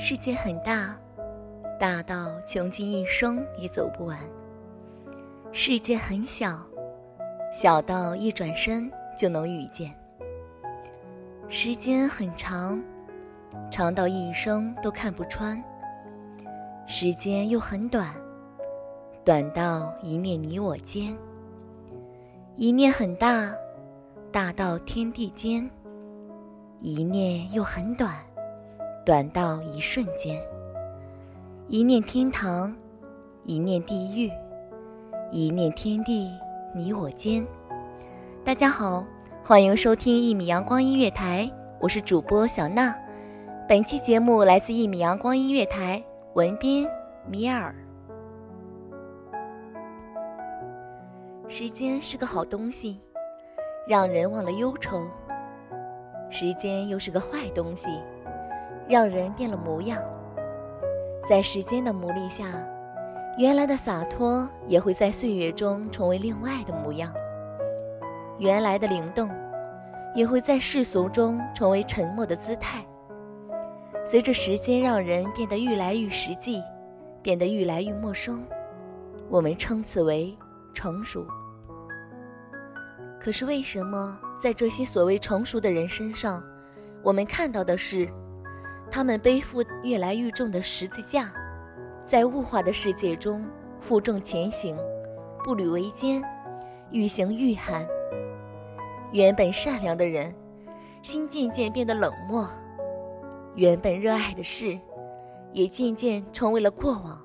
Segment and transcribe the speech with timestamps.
[0.00, 0.96] 世界很大，
[1.76, 4.16] 大到穷尽一生也走不完；
[5.50, 6.64] 世界很小，
[7.52, 9.92] 小到一转身就能遇见。
[11.48, 12.80] 时间很长，
[13.72, 15.60] 长到一生都看不穿；
[16.86, 18.14] 时间又很短，
[19.24, 21.12] 短到一念你我间。
[22.54, 23.52] 一念很大，
[24.30, 25.68] 大到天地间；
[26.80, 28.14] 一念又很短。
[29.08, 30.38] 短到一瞬间，
[31.66, 32.76] 一念天堂，
[33.46, 34.30] 一念地狱，
[35.32, 36.30] 一念天地，
[36.74, 37.42] 你我间。
[38.44, 39.02] 大家好，
[39.42, 41.50] 欢迎收听一米阳光音乐台，
[41.80, 42.94] 我是主播小娜。
[43.66, 46.04] 本期节目来自一米阳光音乐台，
[46.34, 46.86] 文斌
[47.26, 47.74] 米尔。
[51.48, 53.00] 时间是个好东西，
[53.88, 55.08] 让人忘了忧愁；
[56.28, 57.88] 时间又是个坏东西。
[58.88, 60.02] 让人变了模样，
[61.28, 62.46] 在时间的磨砺下，
[63.36, 67.12] 原来的洒脱也会在岁月中成为另外的模样；
[68.38, 69.28] 原来的灵动，
[70.14, 72.82] 也会在世俗中成为沉默的姿态。
[74.06, 76.62] 随着时间让人变得愈来愈实际，
[77.20, 78.42] 变得愈来愈陌生，
[79.28, 80.34] 我们称此为
[80.72, 81.26] 成熟。
[83.20, 86.42] 可是为什么在这些所谓成熟的人身上，
[87.02, 88.08] 我们看到的是？
[88.90, 91.32] 他们背负越来越重的十字架，
[92.04, 93.44] 在物化的世界中
[93.80, 94.76] 负重前行，
[95.44, 96.22] 步履维艰，
[96.90, 97.86] 愈行愈寒。
[99.12, 100.34] 原本善良的人，
[101.02, 102.46] 心渐渐变得冷漠；
[103.54, 104.78] 原本热爱的事，
[105.52, 107.20] 也渐渐成为了过往。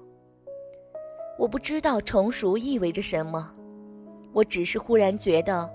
[1.38, 3.52] 我不知道成熟意味着什么，
[4.34, 5.69] 我只是忽然觉得，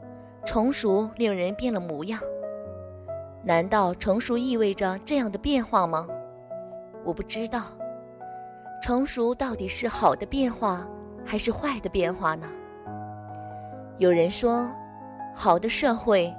[0.47, 2.21] 成熟令人变了模样。
[3.49, 6.07] 难道成熟意味着这样的变化吗？
[7.03, 7.63] 我不知道，
[8.83, 10.87] 成熟到底是好的变化
[11.25, 12.47] 还是坏的变化呢？
[13.97, 14.71] 有人说，
[15.35, 16.31] 好的社会，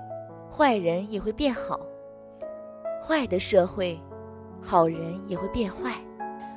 [0.56, 1.80] 坏人也会变好；
[3.04, 4.00] 坏的社会，
[4.62, 5.94] 好人也会变坏。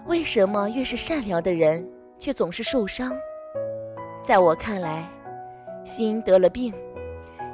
[0.05, 1.83] 为什么越是善良的人，
[2.19, 3.11] 却总是受伤？
[4.23, 5.09] 在我看来，
[5.87, 6.75] 心得了病。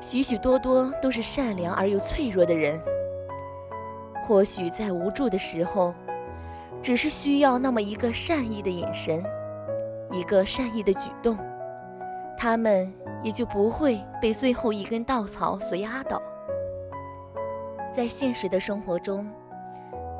[0.00, 2.80] 许许多多都是善良而又脆弱的人，
[4.24, 5.92] 或许在无助的时候，
[6.80, 9.22] 只是需要那么一个善意的眼神，
[10.12, 11.36] 一个善意的举动，
[12.38, 12.92] 他们
[13.22, 16.22] 也就不会被最后一根稻草所压倒。
[17.92, 19.28] 在现实的生活中，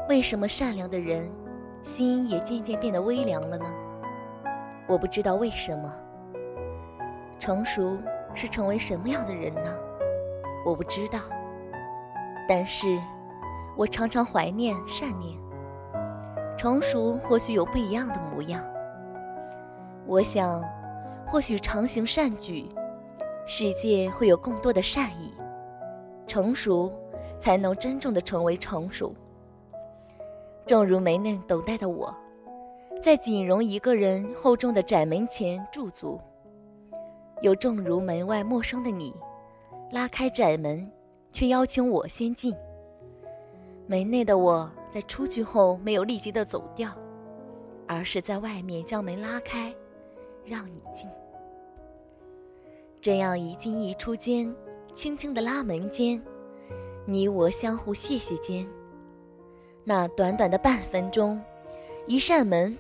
[0.09, 1.31] 为什么善良的人
[1.85, 3.65] 心也渐渐变得微凉了呢？
[4.89, 5.95] 我不知道为什么。
[7.39, 7.97] 成熟。
[8.35, 9.75] 是成为什么样的人呢？
[10.65, 11.19] 我不知道，
[12.49, 12.99] 但是，
[13.77, 15.39] 我常常怀念善念。
[16.57, 18.65] 成熟或许有不一样的模样。
[20.07, 20.63] 我想，
[21.27, 22.69] 或许常行善举，
[23.47, 25.33] 世界会有更多的善意。
[26.27, 26.93] 成熟，
[27.39, 29.15] 才能真正的成为成熟。
[30.67, 32.15] 正如没嫩等待的我，
[33.03, 36.21] 在仅容一个人厚重的窄门前驻足。
[37.43, 39.15] 又正如门外陌生的你，
[39.93, 40.91] 拉开窄门，
[41.33, 42.55] 却邀请我先进。
[43.87, 46.91] 门内的我在出去后没有立即的走掉，
[47.87, 49.75] 而是在外面将门拉开，
[50.45, 51.09] 让你进。
[53.01, 54.55] 这样一进一出间，
[54.95, 56.21] 轻轻的拉门间，
[57.07, 58.67] 你我相互谢谢间。
[59.85, 61.41] 那短短的半分钟，
[62.07, 62.77] 一扇门，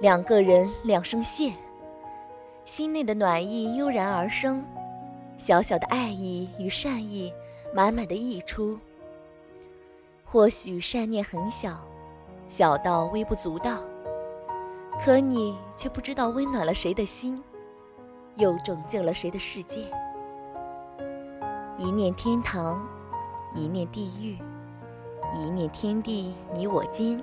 [0.00, 1.52] 两个人两声谢，
[2.66, 4.64] 心内的暖意悠然而生，
[5.38, 7.32] 小小的爱意与善意
[7.72, 8.76] 满满的溢出。
[10.24, 11.78] 或许善念很小，
[12.48, 13.78] 小到微不足道，
[15.00, 17.40] 可你却不知道温暖了谁的心。
[18.34, 19.80] 又拯救了谁的世界？
[21.78, 22.84] 一念天堂，
[23.54, 24.36] 一念地狱，
[25.34, 27.22] 一念天地，你我间。